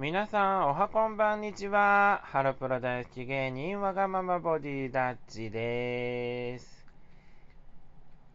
[0.00, 2.22] 皆さん、おはこんばんにちは。
[2.24, 6.86] ハロプロ大好き芸人、わがままボディダッチです。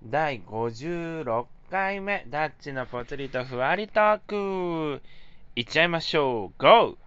[0.04, 5.02] 第56回目、ダッチのぽつりとふわりトーク。
[5.56, 6.62] いっちゃいましょう。
[6.62, 6.98] GO!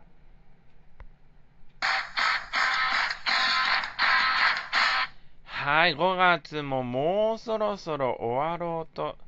[5.70, 9.18] はい、5月ももうそろそろ終わろうと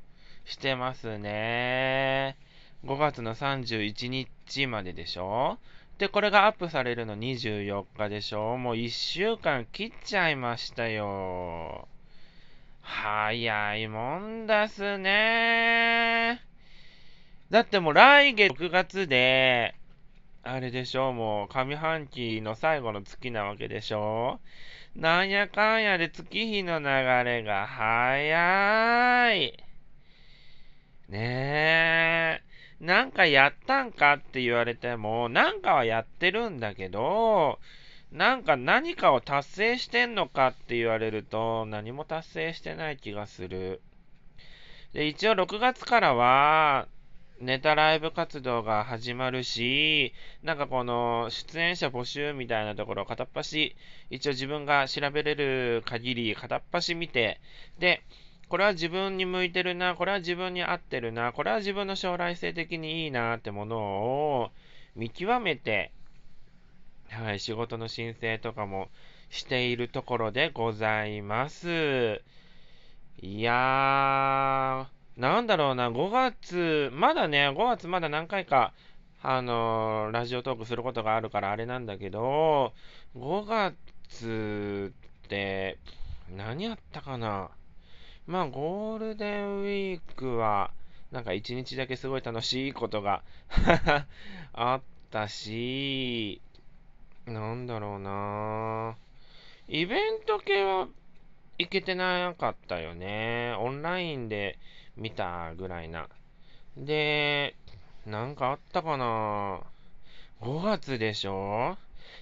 [0.46, 2.38] してますね。
[2.86, 5.58] 5月の31日まででしょ？
[5.98, 8.56] で、これがアップされるの24日でしょ？
[8.56, 11.86] もう1週間切っちゃいましたよ。
[12.80, 16.40] 早いもんですね。
[17.50, 19.74] だってもう来月6月で、
[20.42, 21.10] あれでしょ？
[21.10, 24.40] うもう上半期の最後の月なわけでしょ？
[24.96, 26.86] なんやかんやで月日の流
[27.24, 29.52] れが早い。
[31.08, 32.84] ねえ。
[32.84, 37.58] なんかやったんかって言われても、なんかはやってるんだけど、
[38.10, 43.82] なんか何かを達成してんのかって言われると、何も達成してない気がする。
[44.94, 46.88] で、一応6月からは、
[47.40, 53.74] ネタライブ活動が始まるし、なんかこの出演者募集みたいなところを片っ端、
[54.10, 57.40] 一応自分が調べれる限り片っ端見て、
[57.78, 58.02] で、
[58.48, 64.50] これは自分に向いてるな、これは自分に合ってるな、これは自分の将来性的にいいなってものを
[64.94, 65.92] 見極めて、
[67.08, 68.88] はい、仕事の申請とかも
[69.30, 72.20] しているところでございます。
[73.22, 78.72] いやー、なんだろうな、5月、まだね、5月まだ何回か、
[79.20, 82.72] あのー、ラジオトークすることがあるからあれなんだけど、
[83.14, 84.94] 5月
[85.26, 85.76] って、
[86.34, 87.50] 何やったかな
[88.26, 90.70] まあ、ゴールデンウィークは、
[91.12, 93.22] なんか一日だけすごい楽しいことが
[94.54, 96.40] あったし、
[97.26, 98.96] なんだろうな
[99.68, 100.88] イベント系は
[101.58, 103.54] 行けてなかったよね。
[103.58, 104.58] オンラインで
[104.96, 106.08] 見たぐらいな。
[106.76, 107.54] で、
[108.06, 109.60] なんかあったかな
[110.40, 111.76] ?5 月でしょ？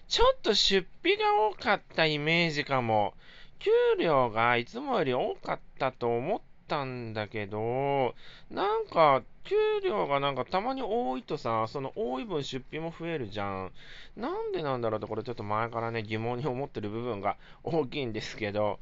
[0.09, 3.15] ちょっと出費が多かったイメージかも。
[3.59, 8.15] 給料がいつもより多かったと思ったんだけど、
[8.51, 13.73] なんか、給料がなんかたまに多いとさ、その多い分出費も増えるじゃん。
[14.17, 18.79] なんでなんだろうって、これちょっと前からね、疑問に思ってる部分が大きいんですけど、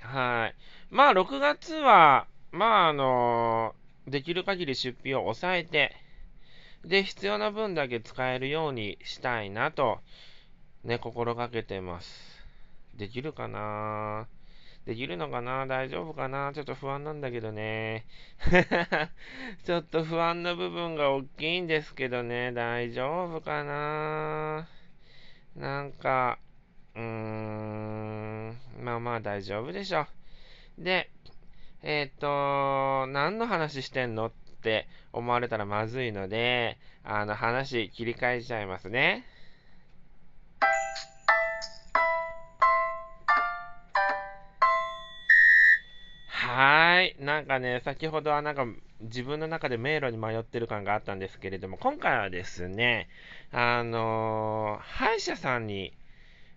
[0.00, 0.54] はい。
[0.90, 3.74] まあ、6月は、まあ、あの
[4.06, 5.96] できる限り出費を抑えて、
[6.84, 9.98] で、必要な分だけ使えるようにしたいなと、
[10.84, 12.44] ね、心がけてます。
[12.94, 14.28] できるかな？
[14.86, 15.66] できるのかな？
[15.66, 16.52] 大丈夫かな？
[16.54, 18.06] ちょっと不安なんだけどね。
[19.64, 22.52] ちょっと不安な部分が大きいんですけどね。
[22.52, 24.68] 大丈夫かな？
[25.56, 26.38] なんか、
[26.94, 30.06] うーん、まあまあ大丈夫でしょ。
[30.78, 31.10] で、
[31.86, 39.26] えっ、ー、と、何の話してんのって思われたらまずいので、あの話切り替えちゃいますね。
[46.26, 47.16] はい。
[47.20, 48.64] なんかね、先ほどはなんか
[49.02, 53.08] 自分の中で迷路に迷ってる感があったんですけれども、今回はですね、
[53.52, 55.92] あのー、歯医者さんに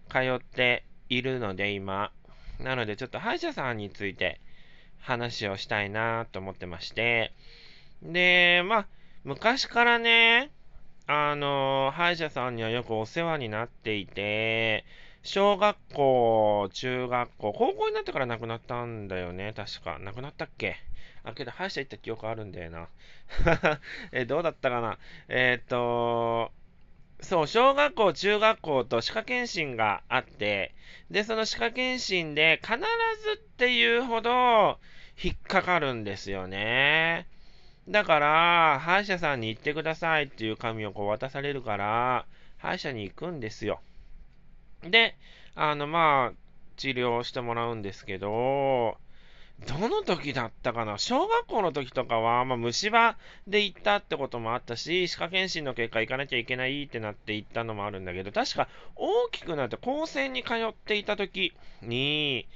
[0.10, 2.14] 通っているので、今。
[2.62, 4.40] なので、ちょっと歯医者さんについて
[5.00, 7.32] 話をしたいなと思ってまして、
[8.04, 8.88] で、まあ、
[9.24, 10.52] 昔からね、
[11.08, 14.86] あの、歯医者さんにはよくお世話になっていて、
[15.24, 20.00] 小学校、中学校、高校になってから亡くなったんだよね、確か。
[20.00, 20.76] 亡くなったっけ？
[21.24, 22.88] あ、けど、歯医者行った記憶あるんだよな。
[24.12, 24.98] え、どうだったかな？
[25.28, 26.52] えー、っと、
[27.28, 30.74] そう、小学校、中学校と歯科検診があって、
[31.12, 32.84] で、その歯科検診で必ず
[33.34, 34.80] っていうほど
[35.22, 37.28] 引っかかるんですよね。
[37.90, 42.26] だから、歯医者さんに行ってくださいっていう紙をこう渡されるから、
[42.60, 43.82] 歯医者に行くんですよ。
[44.84, 45.18] で、
[45.54, 46.34] あの、まあ、
[46.78, 48.98] 治療してもらうんですけど、
[49.66, 50.98] どの時だったかな？
[51.00, 53.18] 小学校の時とかは、まあ、虫歯
[53.48, 62.48] で行ったってこともあったし、歯科検診の結果行かなきゃいけないってなって行ったのもあるんだけど、確か大きくなって高専に通っていた時に、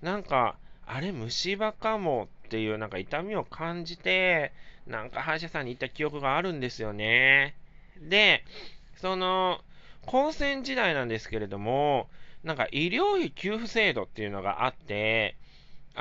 [0.00, 0.56] なんか、
[0.86, 4.52] あれ虫歯かもっていうなんか痛みを感じて、
[4.86, 7.54] なんか歯医者さんに行った記憶があるんですよね。
[8.00, 8.44] で、
[8.96, 9.60] その、
[10.06, 12.08] 高専時代なんですけれども、
[12.42, 15.36] なんか医療費給付制度っていうのがあって、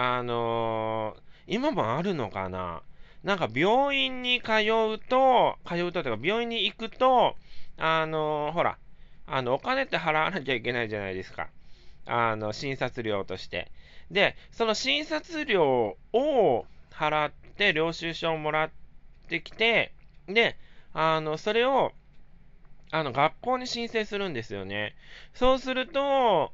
[0.02, 2.84] あの今もあるのかな？
[3.22, 4.52] なんか病院に通
[4.94, 7.36] うと、通うとというか病院に行くと、
[7.78, 8.78] あの、ほら、
[9.28, 11.50] あの、お金って払わなきゃいけないじゃないですか。
[12.06, 13.74] あの、診察料として。
[14.10, 18.70] で、その診察料を払って、領収書をもらっ
[19.28, 19.92] てきて、
[20.30, 20.56] で、
[20.94, 21.92] あの、それを、
[22.92, 24.96] あの、学校に申請するんですよね。
[25.34, 26.54] そうすると、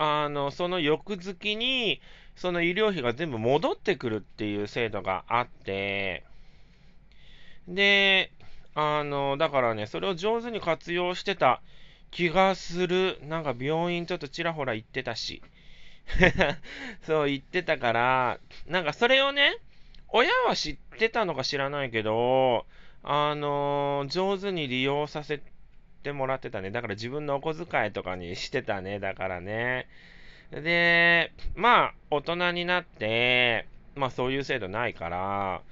[0.00, 2.00] あの、その翌月に、
[2.38, 6.24] その医療費が全部戻ってくるっていう制度があって、
[7.66, 8.30] で、
[8.74, 11.60] あの、だからね、それを上手に活用してた
[12.12, 13.18] 気がする。
[13.22, 15.42] なんか病院ちょっとちらほら行ってたし。
[17.02, 19.58] そう言ってたから、なんかそれをね、
[20.08, 22.66] 親は知ってたのか知らないけど、
[23.02, 25.42] あのー、上手に利用させ
[26.04, 26.70] てもらってたね。
[26.70, 29.00] だから自分のお小遣いとかにしてたね。
[29.00, 29.88] だからね。
[30.50, 35.62] で、まあ、大人になって、まあそういう制度ないから、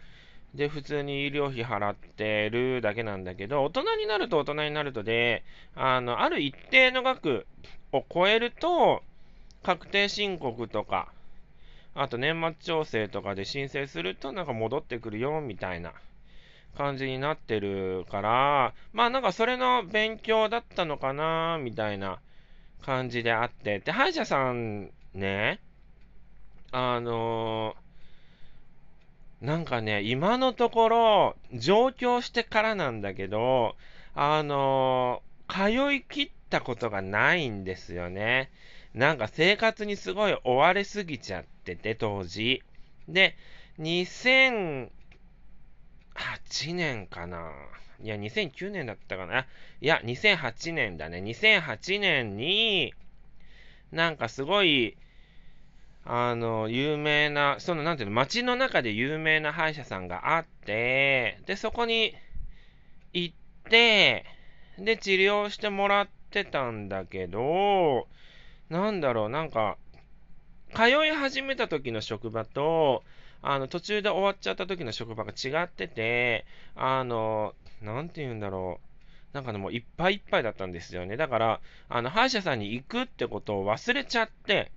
[0.55, 5.45] で、普通に医療費払ってるだけなんだけど、大人になると大人になるとで、
[5.75, 7.47] あの、ある一定の額
[7.93, 9.03] を超えると、
[9.63, 11.09] 確定申告とか、
[11.95, 15.95] あと年末調整とかで申請するとなんか戻ってくるよみたいな
[16.77, 22.19] 感じになってるから、まあなんかそれの勉強だったのかなみたいな
[22.83, 25.61] 感じであって、で、歯医者さんね、
[26.73, 33.77] あのー、なんかね、今のところ、上京してからなんだけど、
[34.15, 38.51] あのー、通い切ったことがないんですよね。
[38.95, 42.63] なんか生活にすごい追われすぎちゃってて、当時。
[43.09, 43.37] で、
[46.17, 47.53] 8年かな。
[48.03, 49.47] いや、2009年だったかな。
[49.81, 51.21] いや、2008年だね。
[51.21, 52.95] 2008年に、
[53.93, 54.97] なんかすごい、
[56.05, 62.15] あの、有名な、その、なんていうの、街の中で有名な歯医者さんがあって、で、そこに
[63.13, 63.35] 行っ
[63.69, 64.25] て、
[64.79, 68.07] で、治療してもらってたんだけど、
[68.69, 69.79] なんだろう、なんか、
[70.75, 73.03] 通い始めた時の職場と、
[73.43, 78.87] あの、途中で終わっちゃった時の職場が違ってて、あの、なんて言うんだろう。
[79.35, 81.17] なんかね、もういっぱいいっぱいだったんですよね。
[81.17, 84.71] だから、あの、歯医者さんに行くってことを忘れちゃって、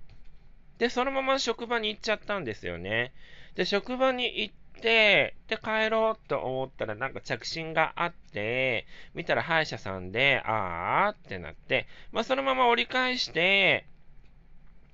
[0.78, 3.12] で、そのまま職場に行っちゃったんですよね。
[3.54, 13.86] で、職場に行って、で、帰ろうと思ったら、なんか着信があって、見たら歯医者さんで、あーってなって、まあ、そのまま折り返して、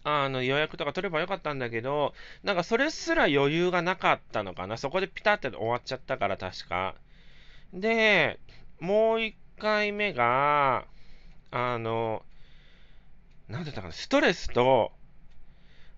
[0.09, 2.15] あの予約とか取ればよかったんだけど、
[2.45, 4.77] なんかそれすら余裕がなかったのかな。
[4.77, 6.95] そこでピタって終わっちゃったから、確か。
[7.75, 8.39] で、
[8.79, 10.85] もう一回目が、
[11.51, 12.23] あの、
[13.49, 14.93] なんだったかな、ストレスと、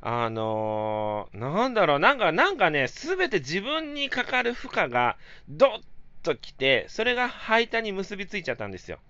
[0.01, 5.19] あのー、なんだろう、なんか、なんかね、すべて自分にかかる負荷が
[5.51, 5.83] ドッ
[6.23, 9.01] ときて、それが排他に結びついちゃったんですよ。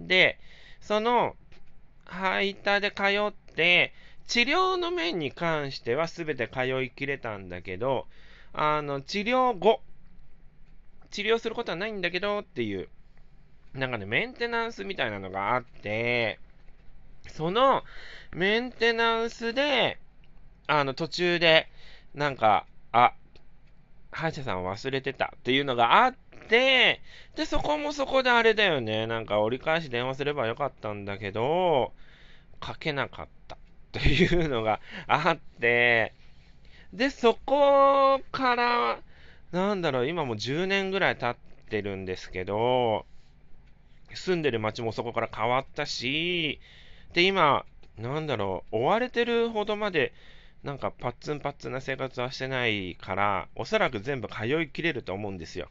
[0.00, 0.40] で、
[0.80, 1.36] その、
[2.06, 3.92] 排他で通って、
[4.32, 8.06] 治療の面に関してはすべて通いきれたんだけど、
[8.54, 9.82] あの、治療後、
[11.10, 12.88] 治療することはないんだけどっていう、
[13.74, 16.38] なんかね、メンテナンスみたいなのがあって、
[17.28, 17.84] その
[18.34, 19.98] メンテナンスで、
[20.66, 21.68] あの、途中で、
[22.14, 23.12] なんか、あ、
[24.12, 26.14] 歯医者さん忘れてたっていうのがあっ
[26.48, 27.02] て、
[27.36, 29.06] で、そこもそこであれだよね。
[29.06, 31.92] なんか折り返し電話すればよかったんだけど、
[32.60, 33.41] かけなかった
[33.98, 36.12] っていうのがあって、
[36.92, 38.98] で、そこから、
[39.52, 43.04] なんだろう、今もう10年ぐらい経ってるんですけど、
[44.14, 46.58] 住んでる街もそこから変わったし、
[47.12, 47.64] で、今、
[47.98, 50.12] なんだろう、追われてるほどまで、
[50.62, 55.68] なんかパッツンパッツンな生活はしてないから、おそらく全部通いきれると思うんですよ。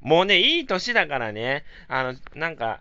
[0.00, 2.80] もうね、いい年だからね、あの、なんか、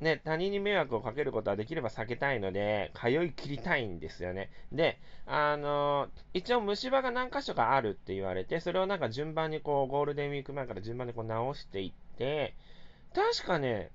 [0.00, 4.50] ね、他人に迷惑をかけることはできれば避けたいので、通い切りたいんですよね。
[4.70, 12.54] で、あの一応虫歯が何箇所かあるって言われて、それをなんか順番にこう、ゴールデンウィーク前から順番にこう直していって、
[13.14, 13.90] 確かね、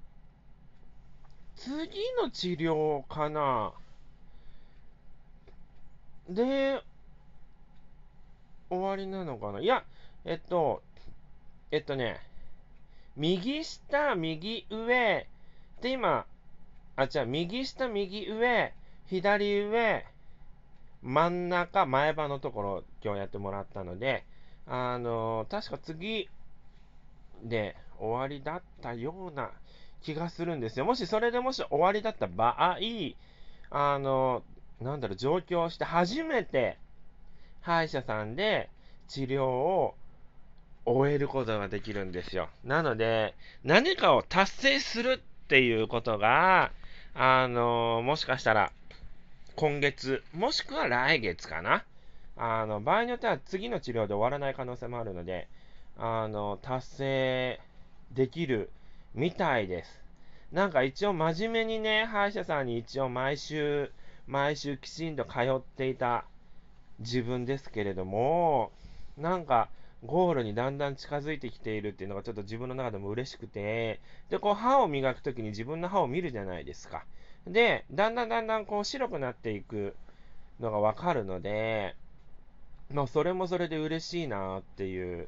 [1.56, 1.78] 次
[2.20, 3.74] の治療かな。
[6.28, 6.82] で、
[8.72, 9.84] 終わりなのかないや、
[10.26, 10.82] えっと、
[11.70, 12.20] えっとね、
[13.16, 15.28] 右下、右上、
[15.82, 16.26] で、今、
[16.96, 18.74] あ、じゃあ、右下、右上、
[19.08, 20.06] 左上、
[21.02, 24.26] 真ん中、前歯のところ、今日やってもらったので、
[24.68, 26.30] あの確か次
[27.44, 29.52] で終わりだったような
[30.02, 30.86] 気がするんですよ。
[30.86, 32.78] もしそれでもし終わりだった場合、
[33.70, 34.44] あの
[34.80, 36.78] なんだろう、上京して初めて
[37.62, 38.70] 歯医者さんで
[39.08, 39.96] 治療を
[40.86, 42.50] 終えることができるんですよ。
[42.64, 46.72] なので、何かを達成するっていうことが、
[47.14, 48.72] あの、もしかしたら、
[49.58, 51.84] 今月、もしくは来月かな。
[52.38, 55.50] あの、場合によっては次の治療で終わらない可能性もあるので、
[55.98, 57.60] あの、達成
[58.14, 58.70] できる
[59.14, 60.00] みたいです。
[60.54, 63.92] なんか一応真面目にね、歯医者さんに一応毎週、
[64.28, 66.24] 毎週きちんと通っていた
[67.00, 68.72] 自分ですけれども、
[69.18, 69.68] なんか、
[70.04, 77.06] ゴールにだんだん近づいてきているっていうのがちょっと自分の中でも嬉しくて、で、こう歯を磨くときに自分の歯を見るじゃないですか。
[77.46, 79.96] で、だんだんだんだんこう白くなっていく
[80.60, 81.96] のがわかるので、
[82.92, 85.28] まあそれもそれで嬉しいなっていう。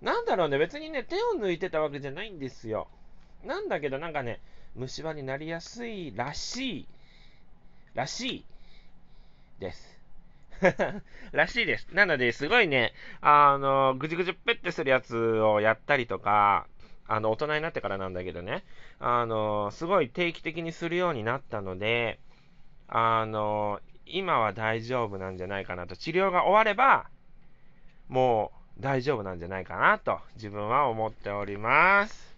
[0.00, 2.88] なんだろうね、別にね、手を抜いてたわけじゃないんですよ。
[3.44, 4.40] なんだけどなんかね、
[4.76, 6.88] 虫歯になりやすいらしい、
[7.94, 8.44] らしい
[9.60, 9.98] です。
[11.32, 11.88] らしいです。
[11.92, 16.66] なので、すごいね、あの、ぐじぐじぺってするやつをやったりとか、
[17.06, 18.64] あの、大人になってからなんだけどね、
[18.98, 22.18] あの、すごい定期的にするようになったので、
[22.88, 27.06] あの、今は大丈夫なんじゃないかなと、治療が終われば、
[28.08, 32.33] もう大丈夫なんじゃないかなと、自分は思っております。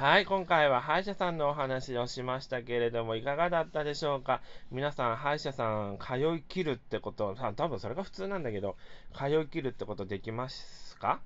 [0.00, 4.40] はい、今回は歯医者さんのお話をしましたけれども、いかがだったでしょうか？
[4.70, 8.76] 皆さん、歯医者さん、通い切るってこと、多分それが普通なんだけど、
[9.14, 11.20] 通い切るってことできますか？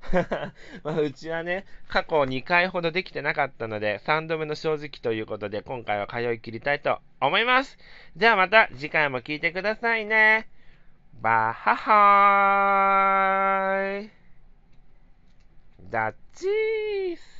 [0.84, 7.78] まあ、うちはね、過去2回ほどできてなかったので、3度目の正直ということで、今回は通い切りたいと思います。
[8.14, 10.48] ではまた次回も聞いてくださいね。
[11.20, 14.10] バッハハーイ
[15.90, 17.37] ダッチース